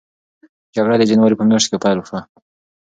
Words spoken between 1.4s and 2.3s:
میاشت کې پیل شوه.